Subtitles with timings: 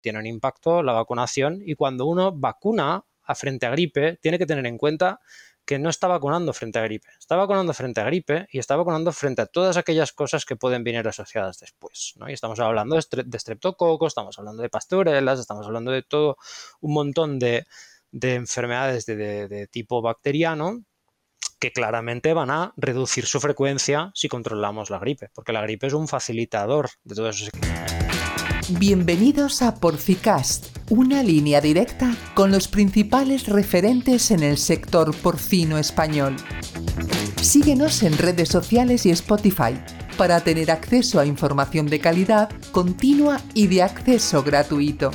[0.00, 3.04] tiene un impacto la vacunación y cuando uno vacuna
[3.34, 5.20] frente a gripe, tiene que tener en cuenta
[5.64, 9.12] que no está vacunando frente a gripe, está vacunando frente a gripe y está vacunando
[9.12, 12.14] frente a todas aquellas cosas que pueden venir asociadas después.
[12.16, 12.28] ¿no?
[12.28, 16.36] Y estamos hablando de, de streptococos, estamos hablando de pastorelas, estamos hablando de todo
[16.80, 17.66] un montón de,
[18.12, 20.82] enfermedades de, tipo bacteriano
[21.60, 25.92] que claramente van a reducir su frecuencia si controlamos la gripe, porque la gripe es
[25.92, 27.50] un facilitador de todo eso.
[28.78, 36.36] Bienvenidos a Porcicast, una línea directa con los principales referentes en el sector porcino español.
[37.42, 39.74] Síguenos en redes sociales y Spotify
[40.16, 45.10] para tener acceso a información de calidad, continua y de acceso gratuito.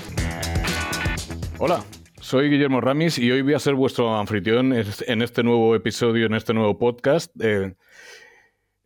[1.58, 1.82] Hola,
[2.20, 6.34] soy Guillermo Ramis y hoy voy a ser vuestro anfitrión en este nuevo episodio, en
[6.34, 7.32] este nuevo podcast.
[7.42, 7.76] Eh,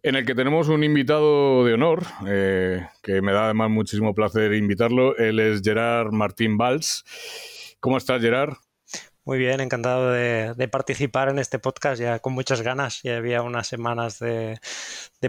[0.04, 4.54] en el que tenemos un invitado de honor, eh, que me da además muchísimo placer
[4.54, 5.18] invitarlo.
[5.18, 7.04] Él es Gerard Martín Valls.
[7.80, 8.54] ¿Cómo estás, Gerard?
[9.30, 13.04] Muy bien, encantado de, participar en este podcast, ya con muchas ganas.
[13.04, 14.60] Ya había unas semanas de,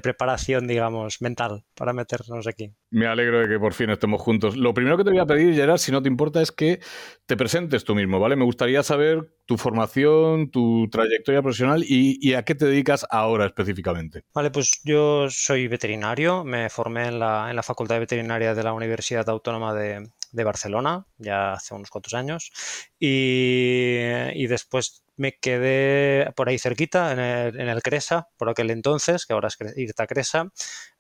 [0.03, 2.73] preparación, digamos, mental para meternos aquí.
[2.89, 4.57] Me alegro de que por fin estemos juntos.
[4.57, 6.81] Lo primero que te voy a pedir, Gerard, si no te importa, es que
[7.27, 8.37] te presentes tú mismo, ¿vale?
[8.37, 14.23] Me gustaría saber tu formación, tu trayectoria profesional y, a qué te dedicas ahora específicamente.
[14.33, 18.63] Vale, pues yo soy veterinario, me formé en la, en la Facultad de Veterinaria de
[18.63, 22.53] la Universidad Autónoma de, de Barcelona, ya hace unos cuantos años,
[22.99, 29.49] y, después me quedé por ahí cerquita, en el, CRESA, por aquel entonces, que ahora
[29.49, 30.51] es IRTA CRESA,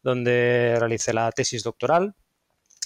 [0.02, 2.14] donde realicé la tesis doctoral,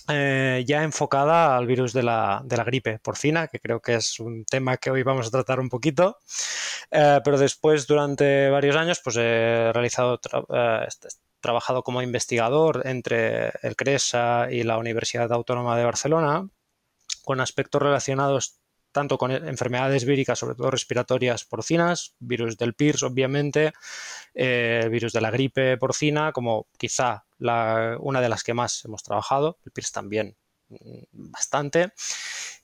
[0.08, 4.20] eh, ya enfocada al virus de la, de la, gripe porcina, que creo que es
[4.20, 6.18] un tema que hoy vamos a tratar un poquito.
[6.90, 11.08] Eh, pero después, durante varios años, pues he realizado eh, este,
[11.44, 16.48] trabajado como investigador entre el CRESA y la Universidad Autónoma de Barcelona,
[17.22, 18.60] con aspectos relacionados
[18.92, 23.72] tanto con enfermedades víricas, sobre todo respiratorias porcinas, virus del PIRS, obviamente,
[24.32, 29.58] eh, virus de la gripe porcina, como quizá una de las que más hemos trabajado,
[29.66, 30.36] el PIRS también
[31.12, 31.92] bastante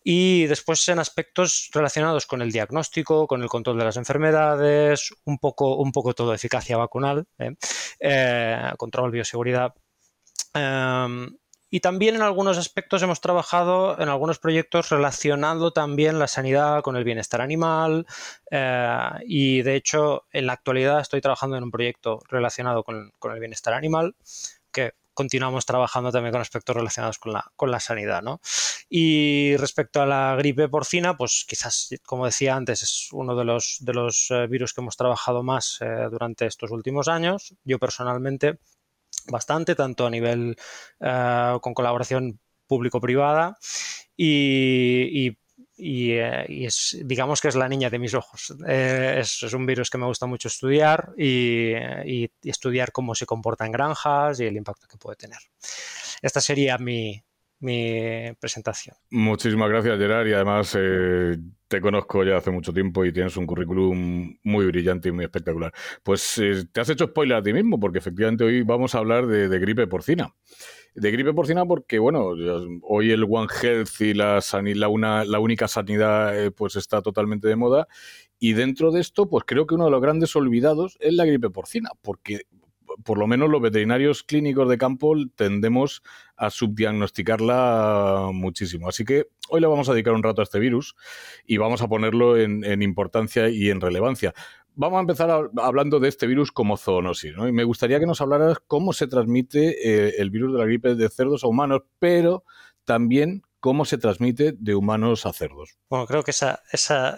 [0.03, 5.39] y después en aspectos relacionados con el diagnóstico, con el control de las enfermedades, un
[5.39, 7.55] poco, un poco todo, eficacia vacunal, ¿eh?
[8.01, 9.75] Eh, control, bioseguridad.
[10.55, 11.37] Em,
[11.73, 16.97] y también en algunos aspectos hemos trabajado en algunos proyectos relacionando también la sanidad con
[16.97, 18.07] el bienestar animal
[18.51, 23.39] eh, y de hecho en la actualidad estoy trabajando en un proyecto relacionado con, el
[23.39, 24.17] bienestar animal
[25.21, 28.23] continuamos trabajando también con aspectos relacionados con la, con la sanidad.
[28.23, 28.41] ¿no?
[28.89, 33.77] Y respecto a la gripe porcina, pues quizás, como decía antes, es uno de los,
[33.81, 37.55] de los eh, virus que hemos trabajado más eh, durante estos últimos años.
[37.65, 38.61] Yo personalmente
[39.29, 40.57] bastante, tanto a nivel
[41.01, 43.59] eh, con colaboración público-privada
[44.17, 45.39] y, y
[45.83, 48.55] eh, y, es, digamos que es la niña de mis ojos.
[48.67, 51.75] Eh, es, un virus que me gusta mucho estudiar y,
[52.43, 55.39] estudiar cómo se comporta en granjas y el impacto que puede tener.
[56.23, 57.23] Esta sería mi,
[58.39, 58.97] presentación.
[59.11, 61.37] Muchísimas gracias, Gerard, y además eh,
[61.69, 65.73] te conozco ya hace mucho tiempo y tienes un currículum muy brillante y muy espectacular.
[66.03, 66.41] Pues
[66.73, 69.87] te has hecho spoiler a ti mismo, porque efectivamente hoy vamos a hablar de gripe
[69.87, 70.35] porcina
[70.95, 72.33] de gripe porcina porque, bueno,
[72.83, 74.41] hoy el One Health y la,
[74.75, 77.89] la, una, la única sanidad eh, pues está totalmente de moda
[78.39, 81.51] y dentro de esto pues creo que uno de los grandes olvidados es la gripe
[81.51, 82.43] porcina porque
[83.05, 86.03] por lo menos los veterinarios clínicos de campo tendemos
[86.37, 88.89] a subdiagnosticarla muchísimo.
[88.89, 90.97] Así que hoy le vamos a dedicar un rato a este virus
[91.47, 94.35] y vamos a ponerlo en, en importancia y en relevancia
[94.81, 97.47] vamos a empezar hablando de este virus como zoonosis, ¿no?
[97.47, 100.95] Y me gustaría que nos hablaras cómo se transmite eh, el virus de la gripe
[100.95, 102.45] de cerdos a humanos, pero
[102.87, 105.77] también cómo se transmite de humanos a cerdos.
[105.91, 106.63] Bueno, creo que esa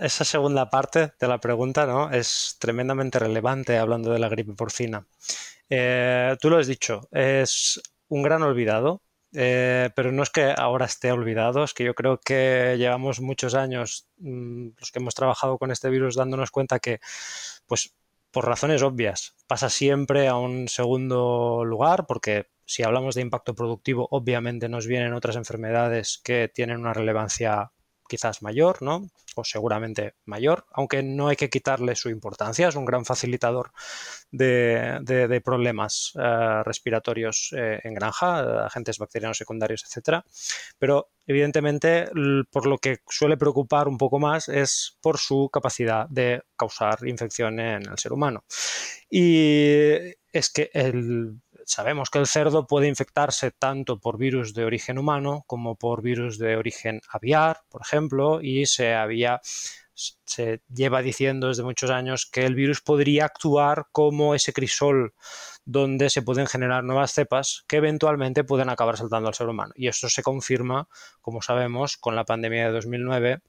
[0.08, 2.10] segunda parte de la pregunta ¿no?
[2.10, 5.06] es tremendamente relevante hablando de la gripe porcina.
[5.70, 9.02] Eh, tú lo has dicho, es un gran olvidado
[9.32, 13.55] eh, pero no es que ahora esté olvidado, es que yo creo que llevamos muchos
[13.55, 17.00] años mm, los que hemos trabajado con este virus dándonos cuenta que,
[17.67, 17.94] pues,
[18.31, 24.08] por razones obvias, pasa siempre a un segundo lugar, porque si hablamos de impacto productivo,
[24.11, 27.73] obviamente nos vienen otras enfermedades que tienen una relevancia
[28.12, 29.09] quizás mayor, ¿no?
[29.37, 33.73] O seguramente mayor, aunque no hay que quitarle su importancia, es un gran facilitador
[34.31, 40.26] de, problemas eh, respiratorios eh, en granja, agentes bacterianos secundarios, etcétera.
[40.79, 42.11] Pero evidentemente,
[42.50, 47.61] por lo que suele preocupar un poco más es por su capacidad de causar infección
[47.61, 48.44] en el ser humano.
[49.09, 51.41] Y es que el
[51.72, 56.38] sabemos que el cerdo puede infectarse tanto por virus de origen humano como por virus
[56.38, 59.40] de origen aviar, por ejemplo, y se había
[59.94, 65.14] se lleva diciendo desde muchos años que el virus podría actuar como ese crisol
[65.64, 69.72] donde se pueden generar nuevas cepas que eventualmente pueden acabar saltando al ser humano.
[69.76, 70.88] Y esto se confirma,
[71.20, 73.40] como sabemos, con la pandemia de 2009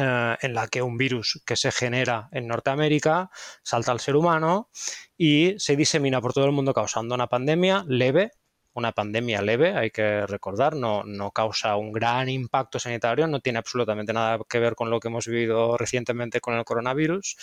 [0.00, 3.30] eh, en la que un virus que se genera en Norteamérica
[3.62, 4.70] salta al ser humano
[5.18, 8.30] y se disemina por todo el mundo causando una pandemia leve
[8.72, 14.12] una pandemia leve, hay que recordar, no, causa un gran impacto sanitario, no tiene absolutamente
[14.12, 17.36] nada que ver con lo que hemos vivido recientemente con el coronavirus,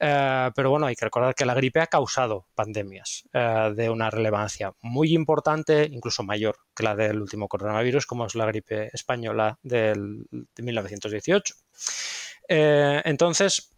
[0.00, 4.10] eh, pero bueno, hay que recordar que la gripe ha causado pandemias eh, de una
[4.10, 9.58] relevancia muy importante, incluso mayor que la del último coronavirus, como es la gripe española
[9.62, 11.54] del, de 1918.
[12.48, 13.74] Eh, entonces,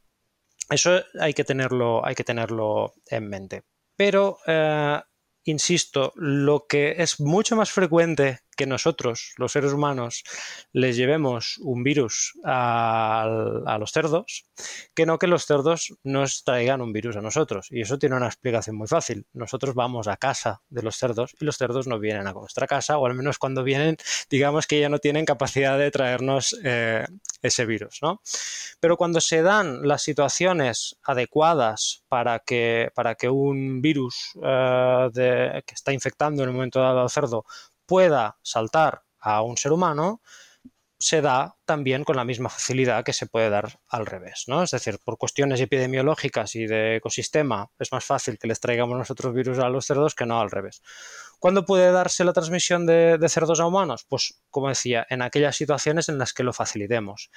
[0.70, 3.62] eso hay que tenerlo, hay que tenerlo en mente.
[3.96, 4.38] Pero
[5.44, 10.24] insisto, lo que es mucho más frecuente que nosotros, los seres humanos,
[10.72, 14.46] les llevemos un virus a, los cerdos,
[14.94, 17.68] que no que los cerdos nos traigan un virus a nosotros.
[17.70, 19.26] Y eso tiene una explicación muy fácil.
[19.32, 22.98] Nosotros vamos a casa de los cerdos y los cerdos no vienen a nuestra casa,
[22.98, 23.96] o al menos cuando vienen,
[24.30, 27.06] digamos que ya no tienen capacidad de traernos eh,
[27.42, 27.98] ese virus.
[28.02, 28.20] ¿no?
[28.80, 35.74] Pero cuando se dan las situaciones adecuadas para que, para que un virus eh, que
[35.74, 37.44] está infectando en el momento dado al cerdo
[37.86, 40.20] pueda saltar a un ser humano,
[40.98, 44.62] se da también con la misma facilidad que se puede dar al revés, ¿no?
[44.62, 49.34] Es decir, por cuestiones epidemiológicas y de ecosistema es más fácil que les traigamos nosotros
[49.34, 50.82] virus a los cerdos que no al revés.
[51.38, 54.06] ¿Cuándo puede darse la transmisión de, cerdos a humanos?
[54.08, 57.30] Pues, como decía, en aquellas situaciones en las que lo facilitemos.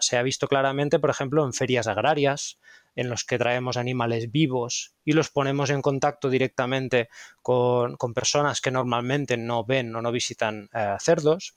[0.00, 2.58] se ha visto claramente, por ejemplo, en ferias agrarias,
[2.94, 7.08] en los que traemos animales vivos y los ponemos en contacto directamente
[7.42, 11.54] con, personas que normalmente no ven o no visitan eh, cerdos.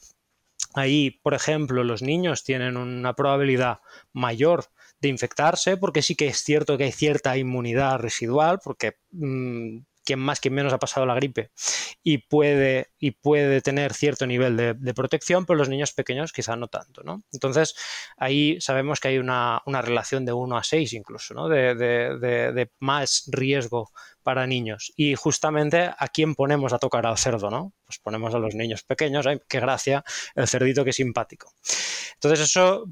[0.74, 3.80] Ahí, por ejemplo, los niños tienen una probabilidad
[4.14, 4.66] mayor
[5.00, 10.20] de infectarse porque sí que es cierto que hay cierta inmunidad residual porque mm, quien
[10.20, 11.52] más, quien menos ha pasado la gripe
[12.02, 16.70] y puede, y puede tener cierto nivel de, protección, pero los niños pequeños quizá no
[16.70, 17.04] tanto.
[17.04, 17.24] ¿no?
[17.34, 17.76] Entonces,
[18.16, 21.50] ahí sabemos que hay una, relación de 1 a 6 incluso, ¿no?
[21.50, 23.92] de, más riesgo
[24.24, 24.94] para niños.
[24.96, 27.74] Y justamente a quién ponemos a tocar al cerdo, ¿no?
[27.86, 30.06] Pues ponemos a los niños pequeños, ¡ay, qué gracia!
[30.36, 31.54] El cerdito que simpático.
[32.14, 32.86] Entonces, eso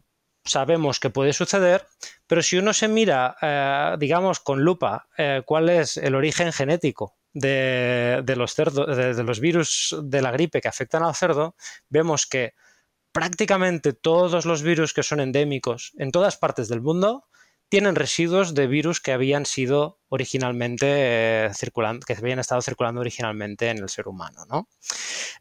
[0.45, 1.85] sabemos que puede suceder,
[2.27, 7.15] pero si uno se mira, eh, digamos, con lupa, eh, cuál es el origen genético
[7.33, 11.55] de, los de, los virus de la gripe que afectan al cerdo,
[11.89, 12.53] vemos que
[13.11, 17.25] prácticamente todos los virus que son endémicos en todas partes del mundo
[17.67, 23.69] tienen residuos de virus que habían sido originalmente eh, circulando, que habían estado circulando originalmente
[23.69, 24.67] en el ser humano.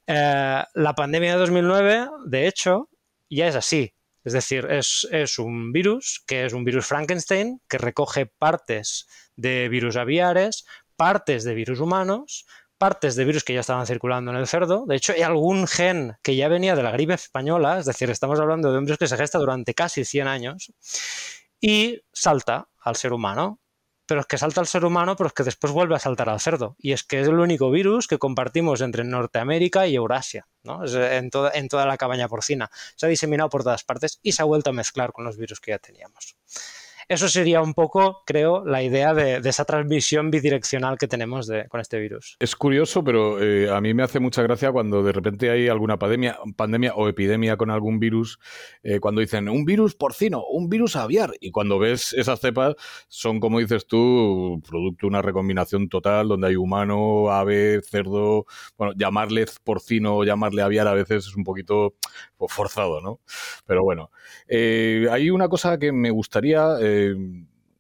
[0.07, 2.89] la pandemia de 2009, de hecho,
[3.29, 3.95] ya es así.
[4.25, 9.07] Es decir, es, un virus que es un virus Frankenstein que recoge partes
[9.37, 10.65] de virus aviares,
[10.97, 12.47] partes de virus humanos,
[12.79, 14.87] partes de virus que ya estaban circulando en el cerdo.
[14.87, 18.41] De hecho, hay algún gen que ya venía de la gripe española, es decir, estamos
[18.41, 20.73] hablando de un virus que se gesta durante casi 100 años
[21.61, 23.61] y salta al ser humano
[24.07, 26.41] pero es que salta al ser humano, pero es que después vuelve a saltar al
[26.41, 26.77] cerdo.
[26.79, 30.85] Y es que es el único virus que compartimos entre Norteamérica y Eurasia, ¿no?
[30.85, 32.71] en, toda, en toda la cabaña porcina.
[32.97, 35.61] Se ha diseminado por todas partes y se ha vuelto a mezclar con los virus
[35.61, 36.37] que ya teníamos.
[37.09, 41.99] Eso sería un poco, creo, la idea de, esa transmisión bidireccional que tenemos con este
[41.99, 42.37] virus.
[42.41, 45.99] Es curioso, pero eh, a mí me hace mucha gracia cuando de repente hay alguna
[45.99, 48.39] pandemia, o epidemia con algún virus,
[48.83, 52.75] eh, cuando dicen un virus porcino, un virus aviar, y cuando ves esas cepas,
[53.09, 58.47] son, como dices tú, producto de una recombinación total donde hay humano, ave, cerdo,
[58.77, 61.95] bueno, llamarle porcino o llamarle aviar a veces es un poquito
[62.37, 63.21] pues, forzado, ¿no?
[63.67, 64.11] Pero bueno,
[64.49, 67.17] eh, hay una cosa que me gustaría eh,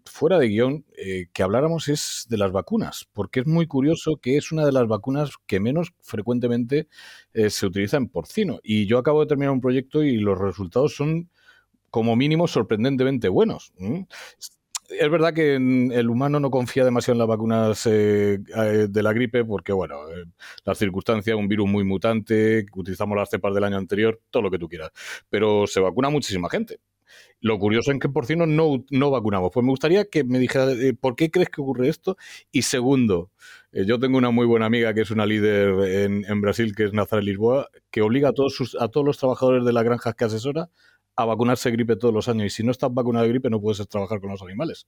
[0.06, 4.37] fuera de guion, eh, que habláramos es de las vacunas, porque es muy curioso que
[4.37, 6.88] es una de las vacunas que menos frecuentemente
[7.33, 8.61] eh, se utiliza en porcino.
[8.62, 11.30] Y yo acabo de terminar un proyecto y los resultados son
[11.90, 13.73] como mínimo sorprendentemente buenos.
[14.88, 19.73] Es verdad que el humano no confía demasiado en las vacunas de la gripe porque,
[19.73, 19.97] bueno,
[20.64, 24.59] las circunstancias, un virus muy mutante, utilizamos las cepas del año anterior, todo lo que
[24.59, 24.90] tú quieras.
[25.30, 26.80] Pero se vacuna muchísima gente.
[27.40, 29.50] Lo curioso es que en porcino no, no vacunamos.
[29.52, 32.16] Pues me gustaría que me dijera eh, por qué crees que ocurre esto.
[32.50, 33.30] Y segundo,
[33.73, 35.75] eh, yo tengo una muy buena amiga que es una líder
[36.28, 39.64] en, Brasil, que es Nazaré Lisboa, que obliga a todos, sus, a todos los trabajadores
[39.64, 40.71] de las granjas que asesora
[41.16, 43.61] a vacunarse de gripe todos los años y si no estás vacunado de gripe no
[43.61, 44.87] puedes trabajar con los animales.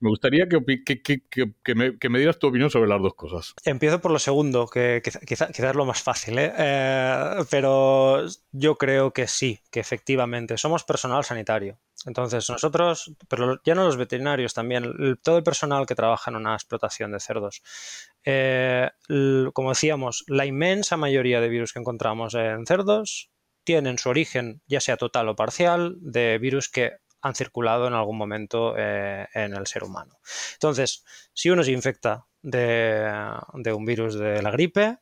[0.00, 3.54] Me gustaría que, que, me, que, me, dieras tu opinión sobre las dos cosas.
[3.64, 6.52] Empiezo por lo segundo, que quizás quizá, es lo más fácil, ¿eh?
[6.56, 11.78] Eh, pero yo creo que sí, que efectivamente somos personal sanitario.
[12.06, 16.54] Entonces nosotros, pero ya no los veterinarios también, todo el personal que trabaja en una
[16.54, 17.62] explotación de cerdos,
[18.24, 18.90] eh,
[19.52, 23.30] como decíamos, la inmensa mayoría de virus que encontramos en cerdos
[23.64, 26.92] tienen su origen, ya sea total o parcial, de virus que
[27.24, 30.18] han circulado en algún momento eh, en el ser humano.
[30.52, 33.10] Entonces, si uno se infecta de,
[33.74, 34.98] un virus de la gripe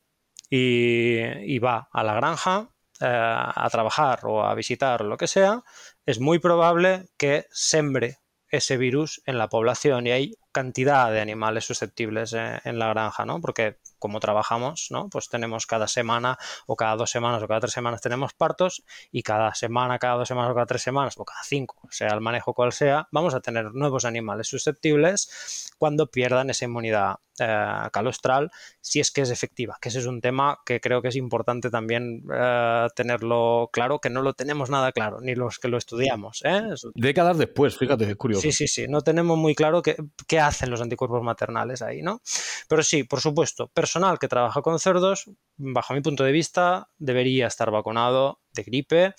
[0.49, 5.65] y, va a la granja eh, a trabajar o a visitar lo que sea,
[6.07, 11.65] es muy probable que sembre ese virus en la población y hay cantidad de animales
[11.65, 13.41] susceptibles en, en la granja, ¿no?
[13.41, 15.09] Porque como trabajamos, ¿no?
[15.09, 18.83] Pues tenemos cada semana o cada dos semanas o cada tres semanas tenemos partos
[19.13, 22.21] y cada semana, cada dos semanas o cada tres semanas o cada cinco, sea el
[22.21, 28.51] manejo cual sea, vamos a tener nuevos animales susceptibles cuando pierdan esa inmunidad eh, calostral,
[28.81, 31.71] si es que es efectiva, que ese es un tema que creo que es importante
[31.71, 36.43] también eh, tenerlo claro, que no lo tenemos nada claro, ni los que lo estudiamos.
[36.45, 36.63] ¿eh?
[36.95, 38.43] Décadas después, fíjate, es curioso.
[38.43, 42.21] Sí, sí, sí, no tenemos muy claro qué, qué hacen los anticuerpos maternales ahí, ¿no?
[42.69, 47.47] Pero sí, por supuesto, personal que trabaja con cerdos, bajo mi punto de vista, debería
[47.47, 49.15] estar vacunado de gripe,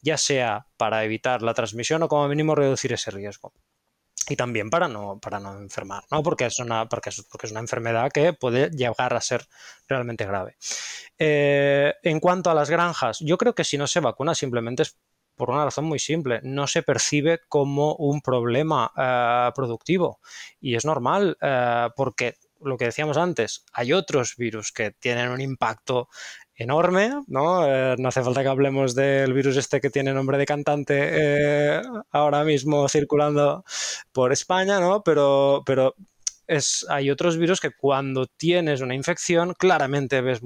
[0.00, 3.52] ya sea para evitar la transmisión o como mínimo reducir ese riesgo.
[4.28, 6.22] Y también para no, para no enfermar, ¿no?
[6.22, 9.44] Porque es, una, porque, es, porque es una enfermedad que puede llegar a ser
[9.88, 10.54] realmente grave.
[11.18, 15.00] Eh, en cuanto a las granjas, yo creo que si no se vacuna simplemente es
[15.34, 20.20] por una razón muy simple, no se percibe como un problema eh, productivo.
[20.60, 25.40] Y es normal eh, porque lo que decíamos antes, hay otros virus que tienen un
[25.40, 26.08] impacto
[26.54, 27.66] enorme, ¿no?
[27.66, 31.82] Eh, no hace falta que hablemos del virus este que tiene nombre de cantante eh,
[32.10, 33.64] ahora mismo circulando
[34.12, 35.02] por España, ¿no?
[35.02, 35.94] Pero, pero
[36.46, 40.40] es, hay otros virus que cuando tienes una infección claramente ves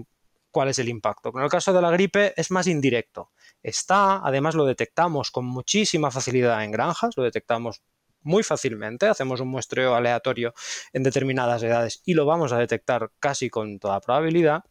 [0.50, 1.32] cuál es el impacto.
[1.35, 3.30] En el caso de la gripe es más indirecto.
[3.62, 7.82] Está, además lo detectamos con muchísima facilidad en granjas, lo detectamos
[8.26, 10.52] muy fácilmente, hacemos un muestreo aleatorio
[10.92, 14.64] en determinadas edades y lo vamos a detectar casi con toda probabilidad.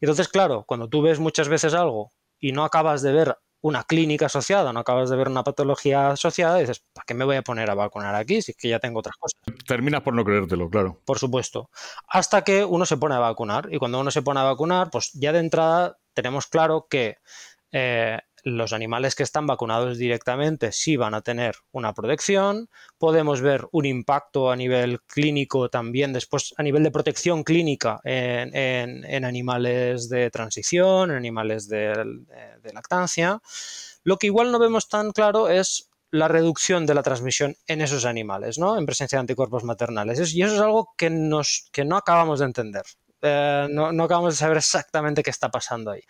[0.00, 4.26] Entonces, claro, cuando tú ves muchas veces algo y no acabas de ver una clínica
[4.26, 7.70] asociada, no acabas de ver una patología asociada, dices, ¿para qué me voy a poner
[7.70, 9.40] a vacunar aquí si es que ya tengo otras cosas?
[9.66, 11.00] Terminas por no creértelo, claro.
[11.06, 11.70] Por supuesto.
[12.06, 13.68] Hasta que uno se pone a vacunar.
[13.72, 17.16] Y cuando uno se pone a vacunar, pues ya de entrada tenemos claro que
[17.72, 22.68] eh, los animales que están vacunados directamente sí van a tener una protección.
[22.98, 29.24] Podemos ver un impacto a nivel clínico también, después a nivel de protección clínica en,
[29.24, 31.92] animales de transición, en animales de,
[32.72, 33.40] lactancia.
[34.02, 38.04] Lo que igual no vemos tan claro es la reducción de la transmisión en esos
[38.04, 38.78] animales, ¿no?
[38.78, 40.34] En presencia de anticuerpos maternales.
[40.34, 42.84] Y eso es algo que, nos, que no acabamos de entender.
[43.22, 46.02] Eh, no, acabamos de saber exactamente qué está pasando ahí.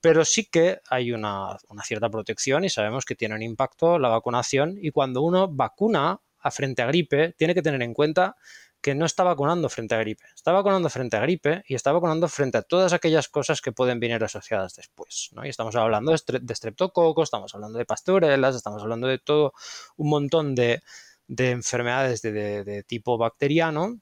[0.00, 4.76] Pero sí que hay una, cierta protección y sabemos que tiene un impacto la vacunación
[4.80, 6.20] y cuando uno vacuna
[6.50, 8.36] frente a gripe, tiene que tener en cuenta
[8.80, 12.28] que no está vacunando frente a gripe, está vacunando frente a gripe y está vacunando
[12.28, 15.30] frente a todas aquellas cosas que pueden venir asociadas después.
[15.32, 15.44] ¿no?
[15.44, 19.52] Y estamos hablando de, streptococos, estamos hablando de pastorelas, estamos hablando de todo
[19.96, 20.82] un montón de,
[21.28, 23.98] enfermedades de, tipo bacteriano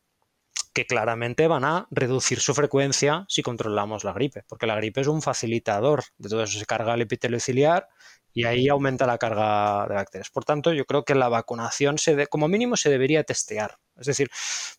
[0.75, 5.07] que claramente van a reducir su frecuencia si controlamos la gripe, porque la gripe es
[5.07, 7.89] un facilitador de todo eso, se carga el epitelio ciliar
[8.33, 10.31] y ahí aumenta la carga de bacterias.
[10.31, 13.79] Por tanto, yo creo que la vacunación, se como mínimo, se debería testear.
[13.97, 14.31] Es decir,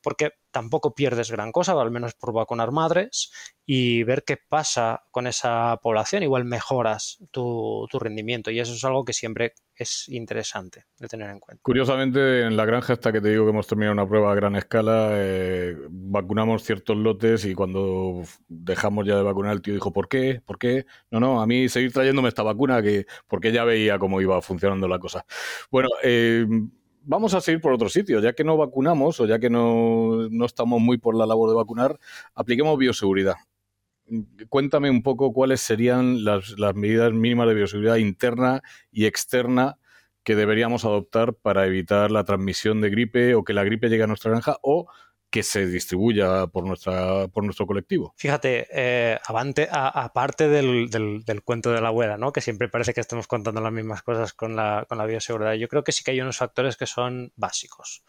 [0.01, 3.31] porque tampoco pierdes gran cosa, al menos por vacunar madres,
[3.65, 8.51] y ver qué pasa con esa población, igual mejoras tu, rendimiento.
[8.51, 11.61] Y eso es algo que siempre es interesante de tener en cuenta.
[11.63, 14.55] Curiosamente, en la granja hasta que te digo que hemos terminado una prueba a gran
[14.55, 20.07] escala, eh, vacunamos ciertos lotes y cuando dejamos ya de vacunar, el tío dijo, ¿por
[20.07, 20.41] qué?
[20.45, 20.85] ¿Por qué?
[21.11, 24.87] No, no, a mí seguir trayéndome esta vacuna que porque ya veía cómo iba funcionando
[24.87, 25.25] la cosa.
[25.71, 26.45] Bueno, eh,
[27.05, 28.19] vamos a seguir por otro sitio.
[28.19, 31.99] Ya que no vacunamos o ya que no, estamos muy por la labor de vacunar,
[32.33, 33.35] apliquemos bioseguridad.
[34.49, 39.77] Cuéntame un poco cuáles serían las, las medidas mínimas de bioseguridad interna y externa
[40.23, 44.07] que deberíamos adoptar para evitar la transmisión de gripe o que la gripe llegue a
[44.07, 44.87] nuestra granja o
[45.35, 48.13] que se distribuya por, nuestra, por nuestro colectivo.
[48.15, 52.31] Fíjate, eh, aparte del, cuento de la abuela, ¿no?
[52.31, 55.67] que siempre parece que estamos contando las mismas cosas con la, con la bioseguridad, yo
[55.67, 58.05] creo que sí que hay unos factores que son básicos.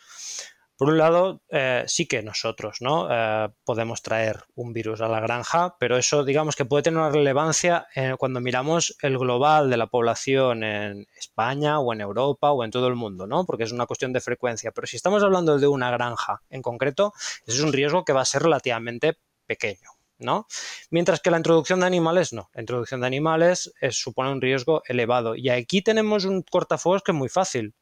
[0.76, 3.08] Por un lado, eh, sí que nosotros ¿no?
[3.10, 7.10] Eh, podemos traer un virus a la granja, pero eso digamos que puede tener una
[7.10, 7.86] relevancia
[8.18, 12.88] cuando miramos el global de la población en España o en Europa o en todo
[12.88, 13.46] el mundo, ¿no?
[13.46, 14.70] porque es una cuestión de frecuencia.
[14.72, 17.14] Pero si estamos hablando de una granja en concreto,
[17.46, 19.90] ese es un riesgo que va a ser relativamente pequeño.
[20.18, 20.46] ¿no?
[20.90, 22.50] Mientras que la introducción de animales no.
[22.54, 25.34] La introducción de animales supone un riesgo elevado.
[25.36, 27.74] Y aquí tenemos un cortafuegos que es muy fácil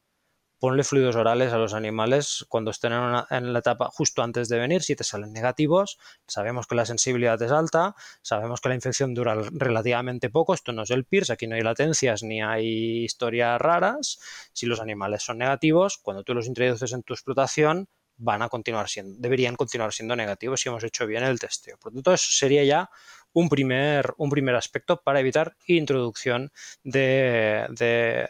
[0.65, 4.81] ponle fluidos orales a los animales cuando estén en, la etapa justo antes de venir.
[4.81, 7.93] Si te salen negativos, sabemos que la sensibilidad es alta,
[8.23, 10.55] sabemos que la infección dura relativamente poco.
[10.55, 14.19] Esto no es el PIRS, aquí no hay latencias ni hay historias raras.
[14.53, 18.89] Si los animales son negativos, cuando tú los introduces en tu explotación, van a continuar
[18.89, 21.77] siendo, deberían continuar siendo negativos si hemos hecho bien el testeo.
[21.77, 22.89] Por lo tanto, eso sería ya
[23.35, 26.51] un primer, un primer aspecto para evitar introducción
[26.83, 27.67] de,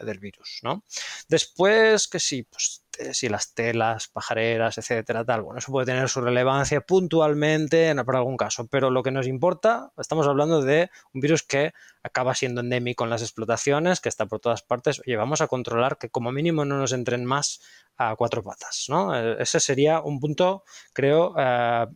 [0.02, 0.60] del virus.
[0.62, 0.82] ¿no?
[1.28, 2.82] Después, que sí, pues
[3.12, 8.16] si las telas, pajareras, etcétera, tal, bueno, eso puede tener su relevancia puntualmente en, por
[8.16, 11.72] algún caso, pero lo que nos importa, estamos hablando de un virus que
[12.02, 15.98] acaba siendo endémico en las explotaciones, que está por todas partes, oye, vamos a controlar
[15.98, 17.60] que como mínimo no nos entren más
[17.96, 19.14] a cuatro patas, ¿no?
[19.14, 21.86] E, ese sería un punto, creo, eh,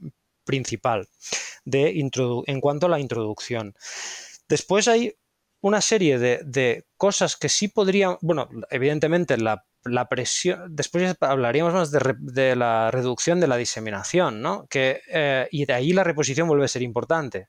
[0.50, 1.08] principal
[1.64, 2.00] de
[2.46, 3.74] en cuanto a la introducción.
[4.48, 5.14] Después hay
[5.60, 9.64] una serie de, cosas que sí podrían, bueno, evidentemente la,
[10.08, 14.66] presión, después hablaríamos más de, la reducción de la diseminación, ¿no?
[14.68, 17.48] Que, eh, y de ahí la reposición vuelve a ser importante.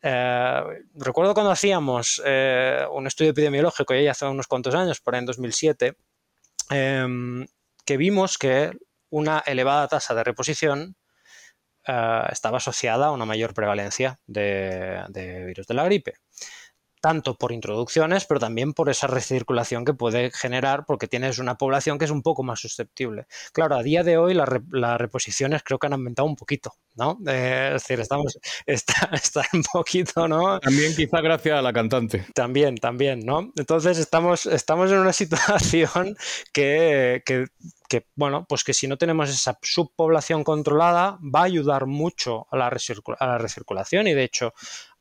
[0.00, 0.62] Eh,
[0.94, 5.26] recuerdo cuando hacíamos eh, un estudio epidemiológico ya hace unos cuantos años, por ahí en
[5.26, 5.96] 2007,
[6.70, 7.46] em,
[7.84, 8.70] que vimos que
[9.10, 10.96] una elevada tasa de reposición
[11.88, 16.14] eh, estaba asociada a una mayor prevalencia de, virus de la gripe
[17.00, 21.96] tanto por introducciones, pero también por esa recirculación que puede generar, porque tienes una población
[21.96, 23.26] que es un poco más susceptible.
[23.52, 27.18] Claro, a día de hoy las reposiciones creo que han aumentado un poquito, ¿no?
[27.26, 29.08] Eh, es decir, estamos, está,
[29.52, 30.58] un poquito, ¿no?
[30.58, 32.26] También quizá gracias a la cantante.
[32.34, 33.52] También, también, ¿no?
[33.56, 36.16] Entonces estamos, estamos en una situación
[36.52, 37.46] que, que
[37.88, 42.56] que, bueno, pues que si no tenemos esa subpoblación controlada, va a ayudar mucho a
[42.56, 42.70] la,
[43.38, 44.52] recirculación y de hecho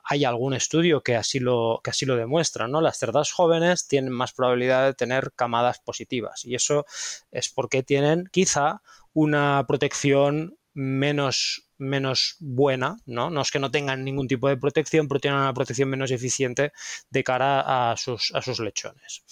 [0.04, 2.80] hay algún estudio que así lo, que así lo demuestra, ¿no?
[2.80, 6.86] Las cerdas jóvenes tienen más probabilidad de tener camadas positivas y eso
[7.32, 8.82] es porque tienen quizá
[9.14, 13.32] una protección menos, menos buena, ¿no?
[13.32, 16.72] No es que no tengan ningún tipo de protección, pero tienen una protección menos eficiente
[17.10, 19.24] de cara a sus, a sus lechones.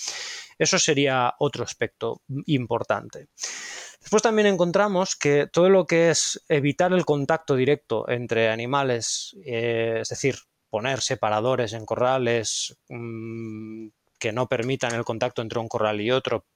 [0.57, 3.27] Eso sería otro aspecto importante.
[4.01, 9.99] Después también encontramos que todo lo que es evitar el contacto directo entre animales, eh,
[10.01, 10.37] es decir,
[10.71, 16.47] poner separadores en corrales mm, que no permitan el contacto entre un corral y otro,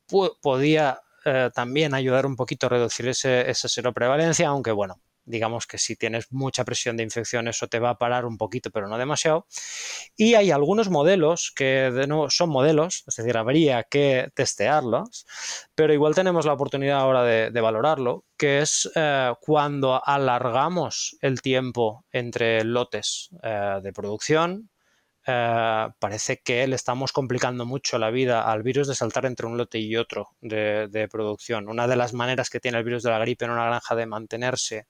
[0.41, 5.77] podía eh, también ayudar un poquito a reducir ese, esa seroprevalencia, aunque bueno, digamos que
[5.77, 8.97] si tienes mucha presión de infección eso te va a parar un poquito, pero no
[8.97, 9.45] demasiado.
[10.17, 15.25] Y hay algunos modelos que de nuevo son modelos, es decir, habría que testearlos,
[15.75, 22.05] pero igual tenemos la oportunidad ahora de, valorarlo, que es eh, cuando alargamos el tiempo
[22.11, 24.69] entre lotes eh, de producción
[25.27, 29.57] eh, parece que le estamos complicando mucho la vida al virus de saltar entre un
[29.57, 31.69] lote y otro de, producción.
[31.69, 34.05] Una de las maneras que tiene el virus de la gripe en una granja de
[34.05, 34.87] mantenerse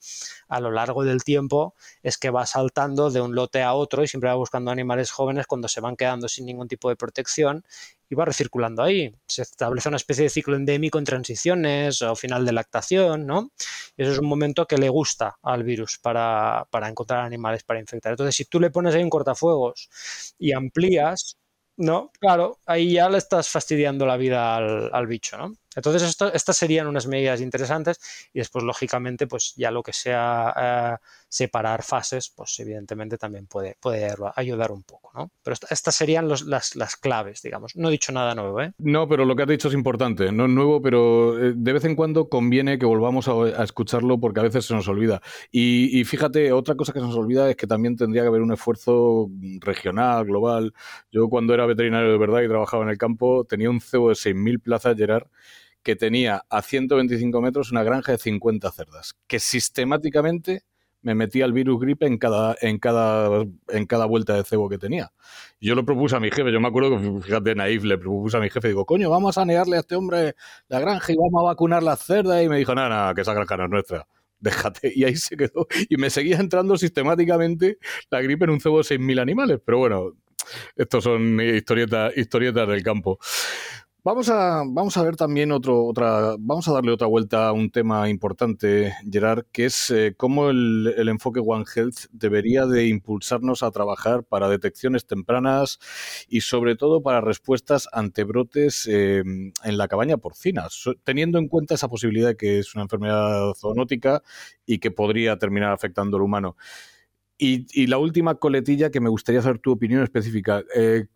[0.47, 4.07] a lo largo del tiempo es que va saltando de un lote a otro y
[4.07, 7.65] siempre va buscando animales jóvenes cuando se van quedando sin ningún tipo de protección
[8.09, 9.13] y va recirculando ahí.
[9.27, 13.51] Se establece una especie de ciclo endémico en transiciones o final de lactación, ¿no?
[13.95, 18.11] Y eso es un momento que le gusta al virus para, encontrar animales para infectar.
[18.13, 19.89] Entonces, si tú le pones ahí un cortafuegos
[20.39, 21.37] y amplías,
[21.77, 22.11] ¿no?
[22.19, 25.53] Claro, ahí ya le estás fastidiando la vida al, al bicho, ¿no?
[25.75, 27.99] Entonces, estas serían unas medidas interesantes
[28.33, 33.77] y después, lógicamente, pues ya lo que sea eh, separar fases, pues evidentemente también puede,
[33.79, 35.29] puede ayudar un poco, ¿no?
[35.43, 37.75] Pero estas serían las, claves, digamos.
[37.75, 38.73] No he dicho nada nuevo, ¿eh?
[38.79, 40.31] No, pero lo que has dicho es importante.
[40.31, 44.39] No es nuevo, pero eh, de vez en cuando conviene que volvamos a, escucharlo porque
[44.39, 45.21] a veces se nos olvida.
[45.51, 48.41] Y, y, fíjate, otra cosa que se nos olvida es que también tendría que haber
[48.41, 49.29] un esfuerzo
[49.59, 50.73] regional, global.
[51.11, 54.15] Yo cuando era veterinario de verdad y trabajaba en el campo, tenía un cebo de
[54.15, 55.27] 6.000 plazas, Gerard,
[55.83, 60.63] que tenía a 125 metros una granja de 50 cerdas, que sistemáticamente
[61.01, 64.77] me metía el virus gripe en cada, en cada, en cada vuelta de cebo que
[64.77, 65.11] tenía.
[65.61, 68.39] yo lo propuse a mi jefe, yo me acuerdo que, fíjate, Naif, le propuse a
[68.39, 70.35] mi jefe, digo, coño, vamos a negarle a este hombre
[70.67, 72.43] la granja y vamos a vacunar las cerdas.
[72.43, 74.07] Y me dijo, nada, nada, que esa granja no es nuestra.
[74.39, 74.91] Déjate.
[74.95, 75.67] Y ahí se quedó.
[75.89, 77.77] Y me seguía entrando sistemáticamente
[78.09, 79.59] la gripe en un cebo de 6.000 animales.
[79.65, 80.13] Pero bueno,
[80.75, 83.19] estos son historietas, historietas del campo.
[84.01, 87.69] Vamos a, vamos a ver también otro, otra, vamos a darle otra vuelta a un
[87.69, 93.71] tema importante, Gerard, que es eh, cómo el, enfoque One Health debería de impulsarnos a
[93.71, 95.79] trabajar para detecciones tempranas
[96.29, 100.67] y sobre todo para respuestas ante brotes eh, en la cabaña porcina,
[101.03, 104.23] teniendo en cuenta esa posibilidad de que es una enfermedad zoonótica
[104.65, 106.55] y que podría terminar afectando al humano.
[107.37, 110.63] Y, la última coletilla que me gustaría saber tu opinión específica.
[110.75, 111.07] Eh,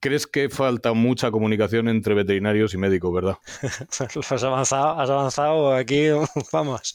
[0.00, 3.36] ¿Crees que falta mucha comunicación entre veterinarios y médicos, verdad?
[4.30, 6.06] has avanzado, has avanzado aquí,
[6.52, 6.94] vamos.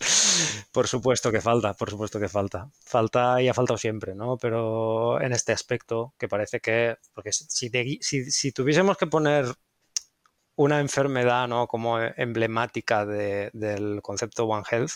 [0.72, 2.70] Por supuesto que falta, por supuesto que falta.
[2.86, 4.38] Falta y ha faltado siempre, ¿no?
[4.38, 7.70] Pero en este aspecto, que parece que, porque si,
[8.02, 9.48] si, tuviésemos que poner
[10.56, 11.68] una enfermedad, ¿no?
[11.68, 14.94] Como emblemática del concepto One Health,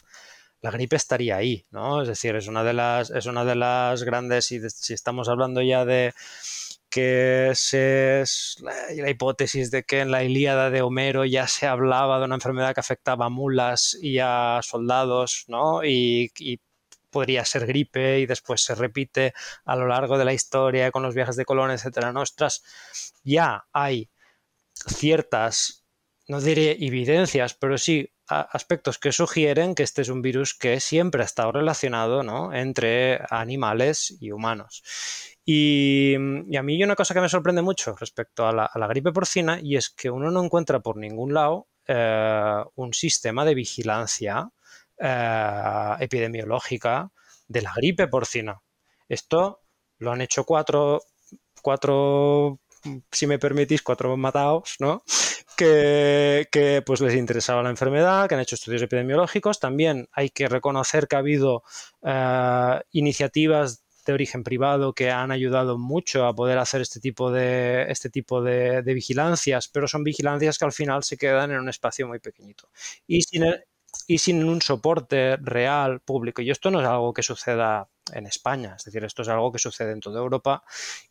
[0.62, 2.02] la gripe estaría ahí, ¿no?
[2.02, 5.62] Es decir, es una de las, es una de las grandes, y si estamos hablando
[5.62, 6.14] ya de
[6.90, 12.26] que es la, hipótesis de que en la Ilíada de Homero ya se hablaba de
[12.26, 15.84] una enfermedad que afectaba a mulas y a soldados, ¿no?
[15.84, 16.32] Y,
[17.10, 19.34] podría ser gripe y después se repite
[19.66, 22.12] a lo largo de la historia con los viajes de Colón, etcétera.
[22.12, 22.64] Nuestras
[23.24, 24.10] ya hay
[24.76, 25.86] ciertas,
[26.28, 31.22] no diré evidencias, pero sí aspectos que sugieren que este es un virus que siempre
[31.22, 32.54] ha estado relacionado ¿no?
[32.54, 34.84] entre animales y humanos.
[35.50, 39.62] Y, a mí hay una cosa que me sorprende mucho respecto a la, gripe porcina
[39.64, 44.52] y es que uno no encuentra por ningún lado eh, un sistema de vigilancia
[45.00, 47.14] eh, epidemiológica
[47.48, 48.62] de la gripe porcina.
[49.08, 49.62] Esto
[50.00, 51.02] lo han hecho cuatro,
[51.62, 52.60] cuatro
[53.10, 55.02] si me permitís, cuatro matados, ¿no?
[55.56, 59.62] Que, que, pues les interesaba la enfermedad, que han hecho estudios epidemiológicos.
[59.62, 61.64] También hay que reconocer que ha habido
[62.04, 67.86] eh, iniciativas de origen privado que han ayudado mucho a poder hacer este tipo de,
[67.90, 72.08] este tipo de, vigilancias, pero son vigilancias que al final se quedan en un espacio
[72.08, 72.70] muy pequeñito.
[73.06, 73.44] Y sin,
[74.08, 76.42] y sin un soporte real público.
[76.42, 79.60] Y esto no es algo que suceda en España, es decir, esto es algo que
[79.60, 80.64] sucede en toda Europa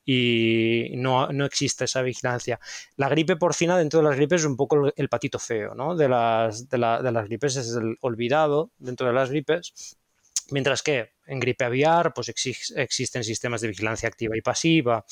[0.03, 2.59] y no, no, existe esa vigilancia.
[2.97, 5.95] La gripe porcina dentro de las gripes es un poco el patito feo, ¿no?
[5.95, 9.99] De las, de, de las gripes es el olvidado dentro de las gripes
[10.51, 15.05] Mientras que en gripe aviar pues existen sistemas de vigilancia activa y pasiva.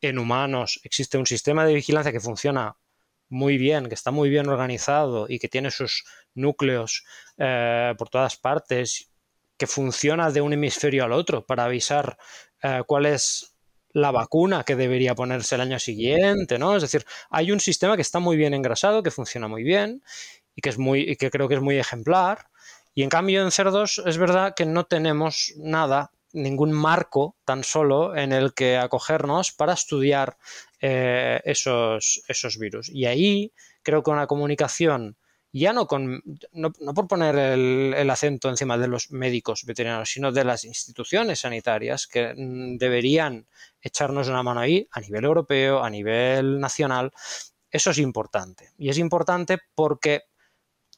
[0.00, 2.76] En humanos existe un sistema de vigilancia que funciona
[3.28, 7.04] muy bien, que está muy bien organizado y que tiene sus núcleos
[7.36, 9.10] eh, por todas partes,
[9.58, 12.16] que funciona de un hemisferio al otro para avisar
[12.62, 13.54] eh, cuál es
[13.92, 16.76] la vacuna que debería ponerse el año siguiente, ¿no?
[16.76, 20.02] Es decir, hay un sistema que está muy bien engrasado, que funciona muy bien
[20.54, 22.48] y que es muy y que creo que es muy ejemplar
[22.98, 28.16] y en cambio en cerdos es verdad que no tenemos nada, ningún marco tan solo
[28.16, 30.36] en el que acogernos para estudiar
[30.80, 32.88] eh, esos, esos virus.
[32.88, 33.52] Y ahí
[33.84, 35.16] creo que una comunicación
[35.52, 40.42] ya no, con, no, por poner el, acento encima de los médicos veterinarios, sino de
[40.42, 43.46] las instituciones sanitarias que mm, deberían
[43.80, 47.12] echarnos una mano ahí a nivel europeo, a nivel nacional.
[47.70, 48.72] Eso es importante.
[48.76, 50.24] Y es importante porque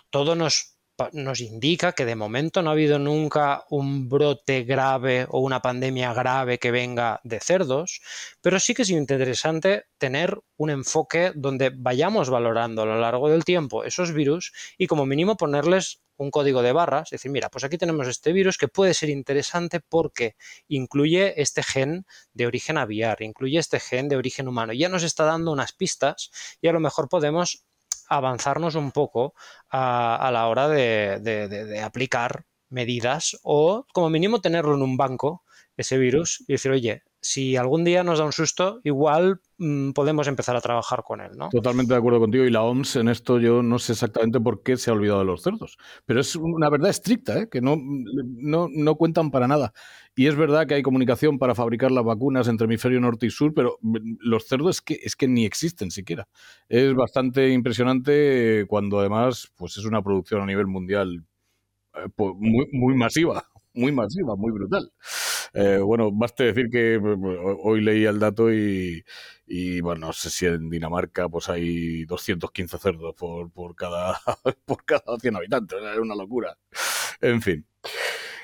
[0.09, 0.70] todo nos
[1.13, 6.13] nos indica que de momento no ha habido nunca un brote grave o una pandemia
[6.13, 8.01] grave que venga de cerdos,
[8.41, 13.45] pero sí que es interesante tener un enfoque donde vayamos valorando a lo largo del
[13.45, 17.65] tiempo esos virus y como mínimo ponerles un código de barras, es decir, mira, pues
[17.65, 20.37] aquí tenemos este virus que puede ser interesante porque
[20.69, 24.75] incluye este gen de origen aviar, incluye este gen de origen humano.
[24.75, 27.65] Ya nos está dando unas pistas y a lo mejor podemos
[28.11, 29.35] avanzarnos un poco
[29.71, 35.45] a, la hora de, aplicar medidas o como mínimo tenerlo en un banco,
[35.77, 40.27] ese virus, y decir, oye, si algún día nos da un susto, igual mm, podemos
[40.27, 41.51] empezar a trabajar con él, ¿no?
[41.51, 42.45] Totalmente de acuerdo contigo.
[42.45, 45.27] Y la OMS en esto yo no sé exactamente por qué se ha olvidado de
[45.27, 45.77] los cerdos.
[46.07, 47.49] Pero es una verdad estricta, ¿eh?
[47.51, 49.73] que no, no, no cuentan para nada.
[50.17, 53.55] Y es verdad que hay comunicación para fabricar las vacunas entre hemisferio norte y sur,
[53.55, 53.79] pero
[54.21, 56.29] los cerdos es que, es que ni existen siquiera.
[56.69, 61.25] Es bastante impresionante cuando además pues es una producción a nivel mundial
[61.95, 64.91] eh, pues, muy, muy masiva, muy masiva, muy brutal.
[65.53, 66.99] Eh, bueno, basta decir que
[67.63, 69.03] hoy leí el dato y,
[69.81, 74.21] bueno, no sé si en Dinamarca pues hay 215 cerdos por, cada,
[74.65, 76.57] por cada 100 habitantes, es una locura.
[77.21, 77.67] En fin.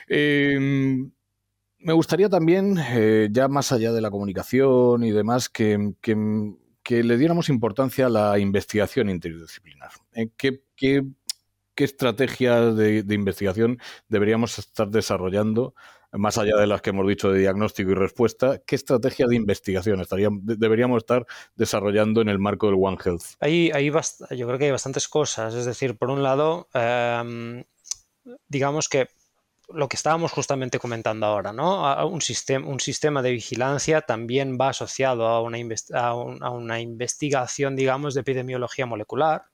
[0.09, 1.09] Eh,
[1.87, 5.93] me gustaría también, eh, ya más allá de la comunicación y demás, que,
[6.89, 9.91] le diéramos importancia a la investigación interdisciplinar.
[10.13, 11.05] Eh, ¿Qué, qué,
[11.77, 15.75] estrategias de, investigación deberíamos estar desarrollando
[16.13, 20.03] más allá de las que hemos dicho de diagnóstico y respuesta, ¿qué estrategia de investigación
[20.43, 23.25] deberíamos estar desarrollando en el marco del One Health?
[23.41, 25.55] Ahí, ahí yo creo que hay bastantes cosas.
[25.55, 27.65] Es decir, por un lado, em,
[28.49, 29.09] digamos que
[29.69, 32.07] lo que estábamos justamente comentando ahora, ¿no?
[32.07, 35.59] Un sistema, un sistema de vigilancia también va asociado a una,
[35.93, 39.47] a una investigación, digamos, de epidemiología molecular,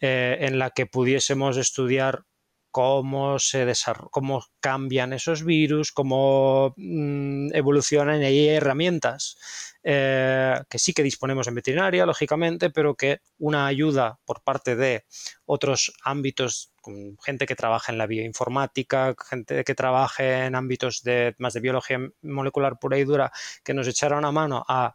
[0.00, 2.24] eh, en la que pudiésemos estudiar
[2.76, 3.72] cómo se
[4.10, 9.38] cómo cambian esos virus, cómo mm, evolucionan y hay herramientas
[9.82, 15.06] eh, que sí que disponemos en veterinaria, lógicamente, pero que una ayuda por parte de
[15.46, 16.74] otros ámbitos,
[17.24, 21.98] gente que trabaja en la bioinformática, gente que trabaje en ámbitos de más de biología
[22.20, 23.32] molecular pura y dura,
[23.64, 24.94] que nos echara una mano a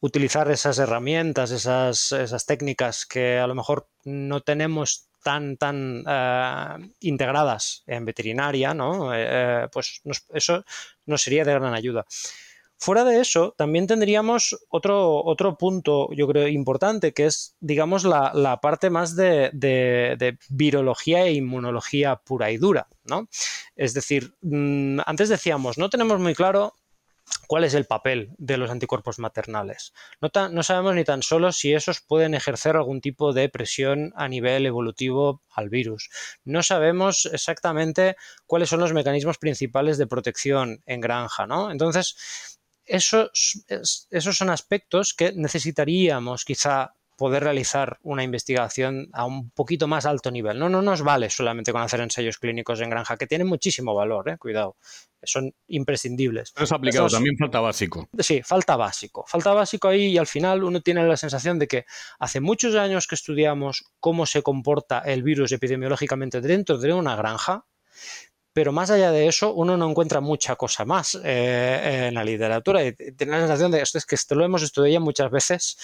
[0.00, 6.92] utilizar esas herramientas, esas, esas técnicas que a lo mejor no tenemos tan, tan eh,
[7.00, 9.14] integradas en veterinaria, ¿no?
[9.14, 10.00] Eh, eh, pues
[10.32, 10.64] eso
[11.06, 12.06] nos sería de gran ayuda.
[12.82, 18.58] Fuera de eso, también tendríamos otro, otro punto, yo creo, importante, que es, digamos, la,
[18.62, 23.28] parte más de, de, virología e inmunología pura y dura, ¿no?
[23.76, 26.74] Es decir, mm, antes decíamos, no tenemos muy claro
[27.46, 29.92] cuál es el papel de los anticuerpos maternales.
[30.20, 34.66] No, sabemos ni tan solo si esos pueden ejercer algún tipo de presión a nivel
[34.66, 36.10] evolutivo al virus.
[36.44, 38.16] No sabemos exactamente
[38.46, 41.70] cuáles son los mecanismos principales de protección en granja, ¿no?
[41.70, 43.64] Entonces, esos,
[44.10, 50.30] esos son aspectos que necesitaríamos quizá poder realizar una investigación a un poquito más alto
[50.30, 50.58] nivel.
[50.58, 54.30] No, no nos vale solamente con hacer ensayos clínicos en granja, que tienen muchísimo valor,
[54.30, 54.78] eh, cuidado,
[55.22, 56.54] son imprescindibles.
[56.58, 58.08] es aplicado, también falta básico.
[58.20, 59.26] Sí, falta básico.
[59.28, 61.84] Falta básico ahí y al final uno tiene la sensación de que
[62.18, 67.66] hace muchos años que estudiamos cómo se comporta el virus epidemiológicamente dentro de una granja,
[68.54, 72.82] pero más allá de eso, uno no encuentra mucha cosa más eh, en la literatura.
[72.82, 75.76] Y tiene la sensación de esto es que esto lo hemos estudiado ya muchas veces,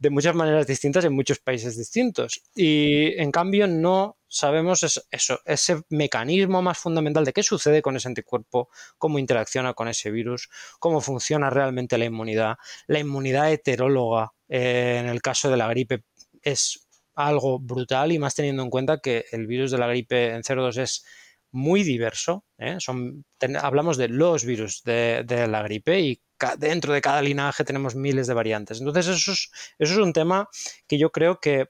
[0.00, 2.42] de muchas maneras distintas en muchos países distintos.
[2.54, 8.08] Y en cambio no sabemos eso, ese mecanismo más fundamental de qué sucede con ese
[8.08, 12.56] anticuerpo, cómo interacciona con ese virus, cómo funciona realmente la inmunidad.
[12.86, 16.02] La inmunidad heteróloga eh, en el caso de la gripe
[16.40, 20.42] es algo brutal y más teniendo en cuenta que el virus de la gripe en
[20.42, 21.04] cerdos es
[21.50, 22.46] muy diverso.
[22.56, 22.76] ¿eh?
[22.78, 23.26] Son,
[23.60, 26.22] hablamos de los virus de, de la gripe y
[26.58, 28.80] dentro de cada linaje tenemos miles de variantes.
[28.80, 29.32] Entonces, eso
[29.78, 30.48] es, un tema
[30.86, 31.68] que yo creo que,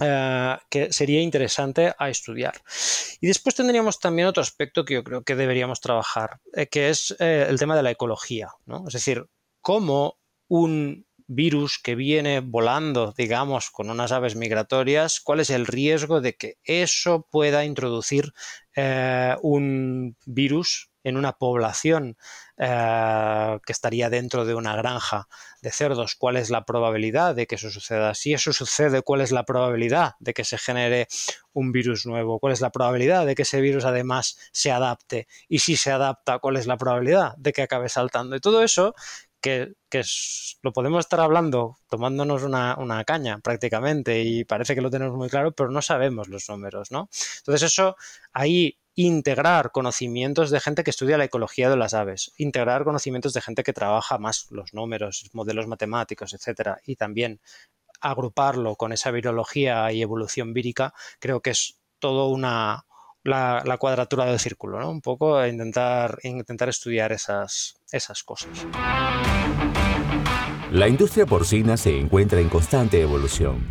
[0.00, 2.54] eh, que sería interesante a estudiar.
[3.20, 7.14] Y después tendríamos también otro aspecto que yo creo que deberíamos trabajar, eh, que es
[7.18, 8.50] eh, el tema de la ecología.
[8.66, 8.84] ¿no?
[8.86, 9.26] Es decir,
[9.60, 16.20] cómo un virus que viene volando, digamos, con unas aves migratorias, cuál es el riesgo
[16.20, 18.34] de que eso pueda introducir
[19.40, 22.16] un virus en una población
[22.56, 25.28] eh, que estaría dentro de una granja
[25.62, 28.14] de cerdos, cuál es la probabilidad de que eso suceda.
[28.14, 31.06] Si eso sucede, cuál es la probabilidad de que se genere
[31.52, 35.60] un virus nuevo, cuál es la probabilidad de que ese virus además se adapte y
[35.60, 38.34] si se adapta, cuál es la probabilidad de que acabe saltando.
[38.34, 38.94] Y todo eso
[39.44, 39.74] que,
[40.62, 45.28] lo podemos estar hablando tomándonos una, una, caña prácticamente y parece que lo tenemos muy
[45.28, 47.10] claro, pero no sabemos los números, ¿no?
[47.38, 47.96] Entonces eso
[48.32, 53.40] ahí integrar conocimientos de gente que estudia la ecología de las aves, integrar conocimientos de
[53.40, 57.40] gente que trabaja más los números, modelos matemáticos, etcétera, y también
[58.00, 62.84] agruparlo con esa virología y evolución vírica, creo que es todo una
[63.24, 64.90] la, cuadratura del círculo, ¿no?
[64.90, 68.66] Un poco intentar, intentar estudiar esas, esas cosas.
[70.70, 73.66] La industria porcina se encuentra en constante evolución,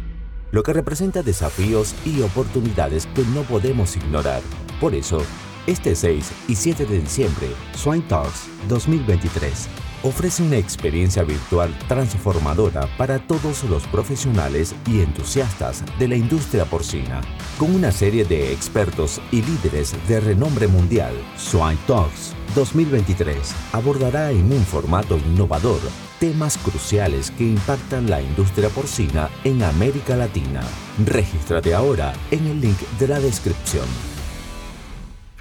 [0.52, 4.42] lo que representa desafíos y oportunidades que no podemos ignorar.
[4.80, 5.22] Por eso,
[5.68, 9.70] este 6 y 7 de diciembre, Swine Talks 2023
[10.04, 17.22] ofrece una experiencia virtual transformadora para todos los profesionales y entusiastas de la industria porcina.
[17.58, 24.52] Con una serie de expertos y líderes de renombre mundial, Swine Talks 2023 abordará en
[24.52, 25.80] un formato innovador
[26.20, 30.62] temas cruciales que impactan la industria porcina en América Latina.
[31.06, 34.13] Regístrate ahora en el link de la descripción.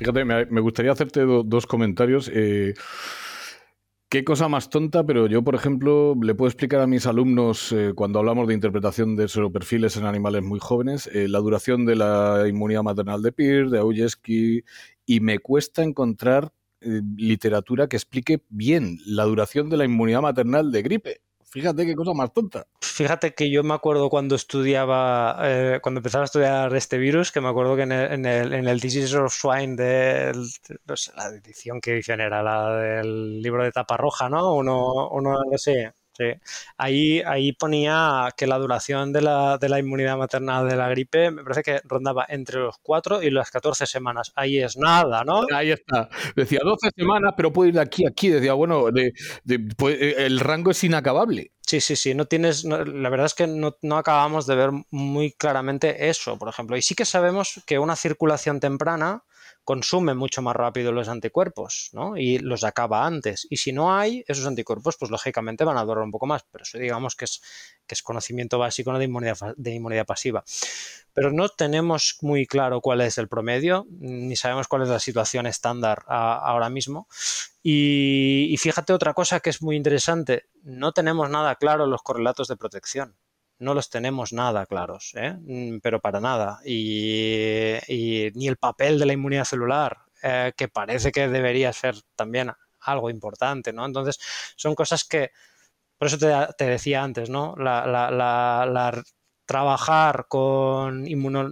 [0.02, 2.28] Fíjate, me, gustaría hacerte dos comentarios.
[2.34, 2.74] Eh,
[4.08, 7.92] qué cosa más tonta, pero yo, por ejemplo, le puedo explicar a mis alumnos eh,
[7.94, 12.46] cuando hablamos de interpretación de seroperfiles en animales muy jóvenes, eh, la duración de la
[12.48, 14.64] inmunidad maternal de Peer, de Aujeski,
[15.06, 16.52] y me cuesta encontrar
[17.16, 21.20] literatura que explique bien la duración de la inmunidad maternal de gripe
[21.52, 22.66] Fíjate qué cosa más tonta.
[22.80, 27.42] Fíjate que yo me acuerdo cuando estudiaba, eh, cuando empezaba a estudiar este virus, que
[27.42, 30.32] me acuerdo que en el, en el, en el Disease of Swine de
[31.14, 34.54] la edición que edición era, la del libro de tapa roja, ¿no?
[34.54, 36.24] Uno, uno no sé, Sí.
[36.76, 41.30] Ahí, ahí ponía que la duración de la, de la inmunidad maternal de la gripe
[41.30, 44.32] me parece que rondaba entre los 4 y las 14 semanas.
[44.36, 45.46] Ahí es nada, ¿no?
[45.52, 46.08] Ahí está.
[46.36, 48.28] Decía 12 semanas, pero puede ir de aquí a aquí.
[48.28, 49.12] Decía, bueno, de,
[49.76, 51.52] pues, eh, el rango es inacabable.
[51.60, 55.32] Sí, sí, sí, no tienes, la verdad es que no, no, acabamos de ver muy
[55.32, 56.76] claramente eso, por ejemplo.
[56.76, 59.24] Y sí que sabemos que una circulación temprana
[59.64, 62.16] consume mucho más rápido los anticuerpos, ¿no?
[62.16, 63.46] Y los acaba antes.
[63.48, 66.44] Y si no hay esos anticuerpos, pues lógicamente van a durar un poco más.
[66.50, 67.40] Pero eso digamos que es,
[68.02, 70.44] conocimiento básico de, inmunidad, pasiva.
[71.12, 75.46] Pero no tenemos muy claro cuál es el promedio, ni sabemos cuál es la situación
[75.46, 77.06] estándar ahora mismo.
[77.62, 82.56] Y fíjate otra cosa que es muy interesante, no tenemos nada claro los correlatos de
[82.56, 83.14] protección
[83.58, 85.36] no los tenemos nada claros, ¿eh?
[85.40, 86.60] Mm, pero para nada.
[86.64, 87.78] Y,
[88.34, 93.10] ni el papel de la inmunidad celular, eh, que parece que debería ser también algo
[93.10, 93.86] importante, ¿no?
[93.86, 94.18] Entonces,
[94.56, 95.30] son cosas que,
[95.98, 96.18] por eso
[96.58, 97.54] te, decía antes, ¿no?
[97.56, 99.02] La,
[99.46, 101.06] trabajar con,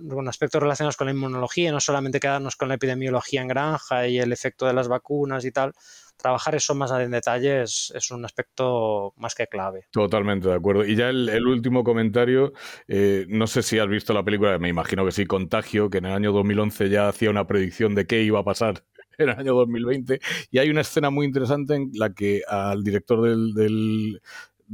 [0.08, 4.18] con, aspectos relacionados con la inmunología, no solamente quedarnos con la epidemiología en granja y
[4.18, 5.74] el efecto de las vacunas y tal,
[6.20, 9.86] trabajar eso más en detalle es, un aspecto más que clave.
[9.90, 10.84] Totalmente de acuerdo.
[10.84, 12.52] Y ya el, último comentario,
[12.88, 16.06] eh, no sé si has visto la película, me imagino que sí, Contagio, que en
[16.06, 18.84] el año 2011 ya hacía una predicción de qué iba a pasar
[19.18, 20.20] en el año 2020.
[20.50, 24.20] Y hay una escena muy interesante en la que al director del,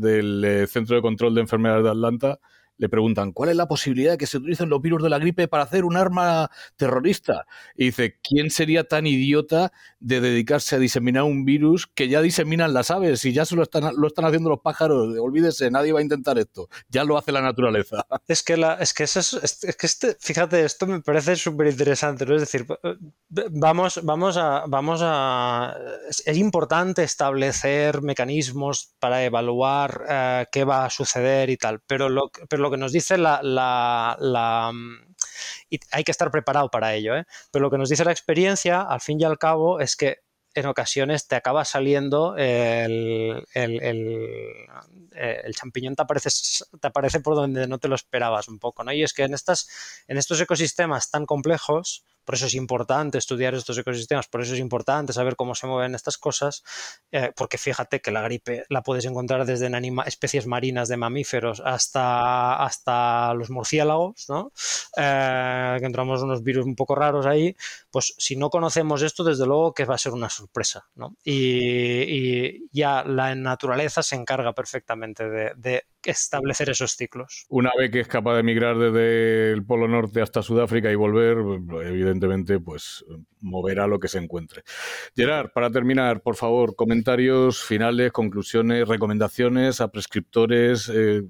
[0.04, 2.38] eh, Centro de Control de Enfermedades de Atlanta
[2.78, 5.48] le preguntan, ¿cuál es la posibilidad de que se utilicen los virus de la gripe
[5.48, 7.46] para hacer un arma terrorista?
[7.74, 12.74] Y dice, ¿quién sería tan idiota de dedicarse a diseminar un virus que ya diseminan
[12.74, 15.16] las aves y ya se lo están, lo están haciendo los pájaros?
[15.18, 16.68] Olvídese, nadie va a intentar esto.
[16.88, 18.06] Ya lo hace la naturaleza.
[18.28, 22.24] Es que, la, es que, eso es, que este, fíjate, esto me parece súper interesante.
[22.24, 22.66] Es decir,
[23.28, 25.76] vamos, vamos a, vamos a...
[26.08, 32.30] Es importante establecer mecanismos para evaluar eh, qué va a suceder y tal, pero lo,
[32.48, 35.14] pero lo que nos dice la, mm,
[35.70, 37.24] y hay que estar preparado para ello, ¿eh?
[37.50, 40.18] pero lo que nos dice la experiencia, al fin y al cabo, es que
[40.54, 44.66] en ocasiones te acaba saliendo el, el,
[45.54, 46.30] champiñón, te aparece,
[46.80, 48.92] te aparece por donde no te lo esperabas un poco, ¿no?
[48.92, 49.68] Y es que en, estas,
[50.08, 54.60] en estos ecosistemas tan complejos, por eso es importante estudiar estos ecosistemas, por eso es
[54.60, 56.64] importante saber cómo se mueven estas cosas,
[57.12, 60.96] eh, porque fíjate que la gripe la puedes encontrar desde en anima especies marinas de
[60.96, 64.52] mamíferos hasta, hasta los murciélagos, ¿no?
[64.96, 67.56] Eh, que encontramos unos virus un poco raros ahí,
[67.90, 71.16] pues si no conocemos esto, desde luego que va a ser una sorpresa, ¿no?
[71.24, 77.46] Y, ya la naturaleza se encarga perfectamente de establecer esos ciclos.
[77.48, 81.38] Una vez que es capaz de migrar desde el Polo Norte hasta Sudáfrica y volver,
[81.84, 83.04] evidentemente, pues
[83.40, 84.62] moverá lo que se encuentre.
[85.14, 90.90] Gerard, para terminar, por favor, comentarios finales, conclusiones, recomendaciones a prescriptores.
[90.92, 91.22] Eh,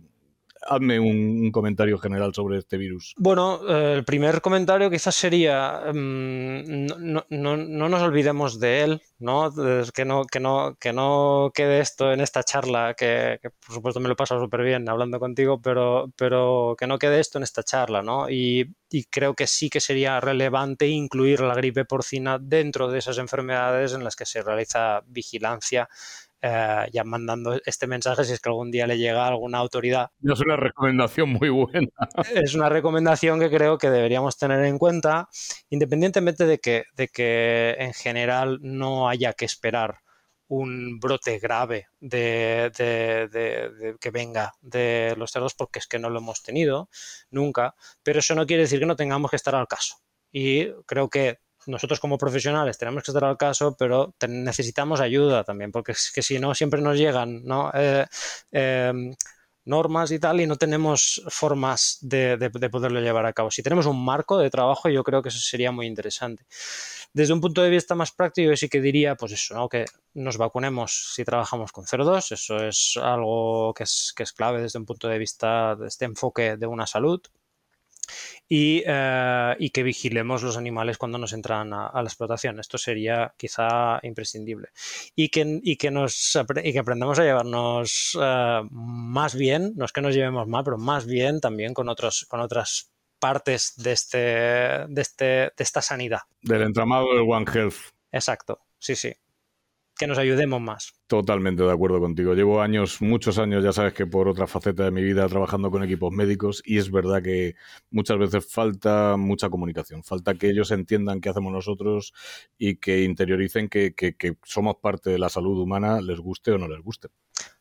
[0.63, 3.15] hazme un, comentario general sobre este virus.
[3.17, 9.53] Bueno, eh, el primer comentario quizás sería, mm, no, nos olvidemos de él, ¿no?
[9.95, 10.25] Que, ¿no?
[10.25, 14.17] que, no, que no quede esto en esta charla, que, por supuesto me lo he
[14.17, 18.29] pasado súper bien hablando contigo, pero, pero que no quede esto en esta charla, ¿no?
[18.29, 23.19] Y, y creo que sí que sería relevante incluir la gripe porcina dentro de esas
[23.19, 25.89] enfermedades en las que se realiza vigilancia
[26.43, 30.11] eh, ya mandando este mensaje si es que algún día le llega a alguna autoridad.
[30.23, 31.89] Es una recomendación muy buena.
[32.35, 35.29] Es una recomendación que creo que deberíamos tener en cuenta,
[35.71, 40.01] independientemente de que, de que en general no haya que esperar
[40.49, 46.21] un brote grave de, de, que venga de los cerdos porque es que no lo
[46.21, 46.89] hemos tenido
[47.31, 49.97] nunca, pero eso no quiere decir que no tengamos que estar al caso.
[50.31, 55.73] Y creo que nosotros como profesionales tenemos que estar al caso, pero necesitamos ayuda también,
[55.73, 57.43] porque es que si no, siempre nos llegan
[57.75, 58.07] eh,
[58.53, 59.15] em,
[59.65, 62.39] normas y tal, y no tenemos formas de,
[62.71, 63.51] poderlo llevar a cabo.
[63.51, 66.47] Si tenemos un marco de trabajo, yo creo que eso sería muy interesante.
[67.13, 70.39] Desde un punto de vista más práctico, yo sí que diría, pues eso, que nos
[70.39, 75.19] vacunemos si trabajamos con cerdos, eso es algo que es clave desde un punto de
[75.19, 77.21] vista de este enfoque de una salud,
[78.49, 82.61] eh, y, que vigilemos los animales cuando nos entran a, la explotación.
[82.61, 84.69] Esto sería quizá imprescindible.
[85.15, 89.93] Y que, y que, nos, y que aprendamos a llevarnos eh, más bien, no es
[89.93, 94.19] que nos llevemos mal, pero más bien también con, otros, con otras partes de, este,
[94.19, 96.21] de, este, de esta sanidad.
[96.43, 97.77] Del entramado del One Health.
[98.13, 99.13] Exacto, sí, sí.
[99.99, 100.93] Que nos ayudemos más.
[101.09, 102.35] Totalmente de acuerdo contigo.
[102.35, 105.85] Llevo años, muchos años, ya sabes que por otra faceta de mi vida, trabajando con
[105.85, 107.55] equipos médicos y es verdad que
[107.91, 112.13] muchas veces falta mucha comunicación, falta que ellos entiendan qué hacemos nosotros
[112.59, 113.95] y que interioricen que,
[114.43, 117.07] somos parte de la salud humana, les guste o no les guste.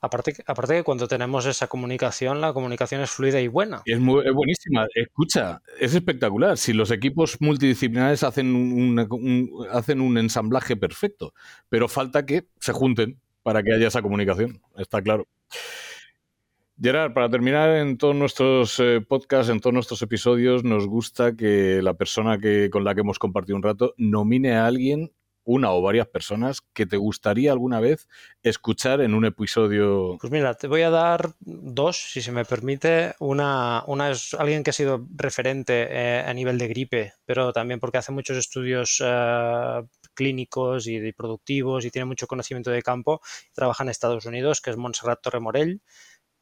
[0.02, 3.84] Aparte, aparte que cuando tenemos esa comunicación, la comunicación es fluida y buena.
[3.86, 4.88] es, muy, buenísima.
[4.96, 6.58] Escucha, es espectacular.
[6.58, 11.36] Si los equipos multidisciplinares hacen un, hacen un ensamblaje perfecto,
[11.70, 15.28] pero falta que se junten para que haya esa comunicación, está claro.
[16.82, 21.80] Gerard, para terminar en todos nuestros eh, podcasts, en todos nuestros episodios, nos gusta que
[21.84, 25.12] la persona que, con la que hemos compartido un rato nomine a alguien,
[25.46, 28.08] una o varias personas, que te gustaría alguna vez
[28.44, 30.18] escuchar en un episodio.
[30.20, 33.14] Pues mira, te voy a dar dos, si se me permite.
[33.20, 37.80] Una, una es alguien que ha sido referente eh, a nivel de gripe, pero también
[37.80, 39.84] porque hace muchos estudios eh,
[40.14, 43.22] clínicos y productivos y tiene mucho conocimiento de campo.
[43.54, 45.82] Trabaja en Estados Unidos, que es Montserrat Torremorell,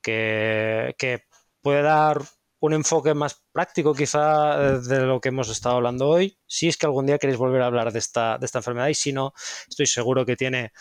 [0.02, 1.26] que, que
[1.62, 2.22] puede dar
[2.64, 6.38] un enfoque más práctico quizá eh, de lo que hemos estado hablando hoy.
[6.48, 8.94] Si es que algún día queréis volver a hablar de esta, de esta enfermedad y
[8.94, 9.34] si no,
[9.68, 10.72] estoy seguro que tiene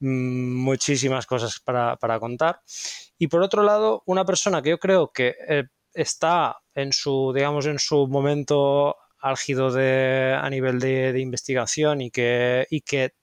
[0.00, 2.60] mm, muchísimas cosas para, contar.
[3.16, 5.64] Y por otro lado, una persona que yo creo que eh,
[5.94, 12.66] está en su, digamos, en su momento álgido de, a nivel de, investigación y que,
[12.68, 13.14] y que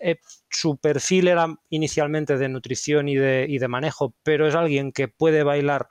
[0.00, 4.92] eh, su perfil era inicialmente de nutrición y de, y de, manejo, pero es alguien
[4.92, 5.88] que puede bailar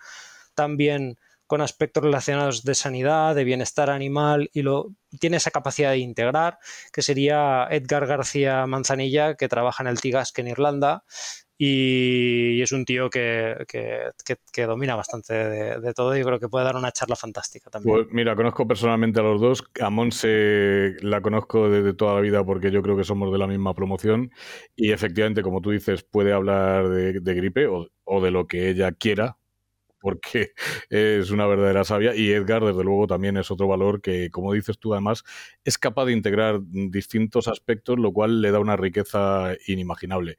[0.56, 1.18] también
[1.50, 6.60] con aspectos relacionados de sanidad, de bienestar animal y lo, tiene esa capacidad de integrar,
[6.94, 11.04] que sería Edgar García Manzanilla, que trabaja en el TIGASC en Irlanda
[11.62, 13.66] y, es un tío que,
[14.66, 17.96] domina bastante de, todo y creo que puede dar una charla fantástica también.
[17.96, 19.64] Pues mira, conozco personalmente a los dos.
[19.82, 23.48] A Monse la conozco desde toda la vida porque yo creo que somos de la
[23.48, 24.32] misma promoción
[24.76, 29.39] y efectivamente, como tú dices, puede hablar de, gripe o, de lo que ella quiera,
[30.00, 30.52] porque
[30.90, 32.16] es una verdadera sabia.
[32.16, 35.24] Y Edgar, desde luego, también es otro valor que, como dices tú, además,
[35.64, 40.38] es capaz de integrar distintos aspectos, lo cual le da una riqueza inimaginable.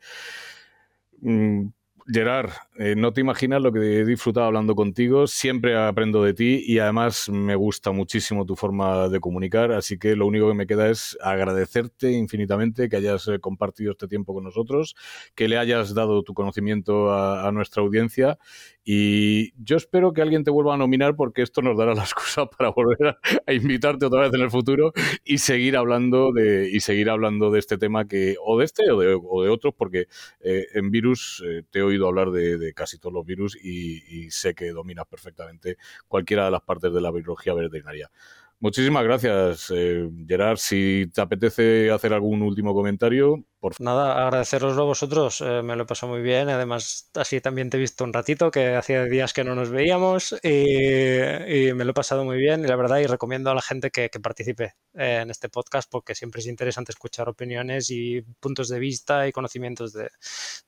[2.13, 2.51] Gerard,
[2.83, 5.27] eh, no te imaginas lo que he disfrutado hablando contigo.
[5.27, 9.71] Siempre aprendo de ti y además me gusta muchísimo tu forma de comunicar.
[9.73, 14.09] Así que lo único que me queda es agradecerte infinitamente que hayas eh, compartido este
[14.09, 14.97] tiempo con nosotros,
[15.35, 18.39] que le hayas dado tu conocimiento a, nuestra audiencia
[18.85, 22.47] y yo espero que alguien te vuelva a nominar porque esto nos dará la excusa
[22.59, 24.93] para volver a, invitarte otra vez en el futuro
[25.25, 29.01] y seguir hablando de, y seguir hablando de este tema que, o de este o
[29.01, 30.07] de, otros, porque
[30.41, 34.71] eh, en virus te he oído hablar de, casi todos los virus y, sé que
[34.71, 35.77] dominas perfectamente
[36.09, 38.11] cualquiera de las partes de la biología veterinaria.
[38.59, 40.59] Muchísimas gracias, eh, Gerard.
[40.59, 45.41] Si te apetece hacer algún último comentario, por Nada, agradeceroslo a vosotros.
[45.41, 46.49] Eh, me lo he pasado muy bien.
[46.49, 50.35] Además, así también te he visto un ratito, que hacía días que no nos veíamos
[50.43, 52.65] y, me lo he pasado muy bien.
[52.65, 56.15] Y la verdad, y recomiendo a la gente que, participe eh, en este podcast porque
[56.15, 60.09] siempre es interesante escuchar opiniones y puntos de vista y conocimientos de,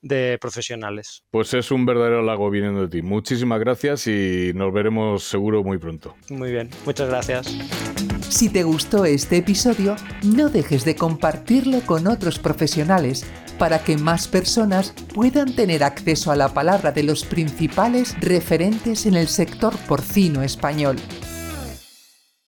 [0.01, 1.23] de profesionales.
[1.31, 3.01] Pues es un verdadero halago viniendo de ti.
[3.01, 6.15] Muchísimas gracias y nos veremos seguro muy pronto.
[6.29, 8.02] Muy bien, muchas gracias.
[8.33, 13.25] Si te gustó este episodio, no dejes de compartirlo con otros profesionales
[13.59, 19.13] para que más personas puedan tener acceso a la palabra de los principales referentes en
[19.13, 20.97] el sector porcino español.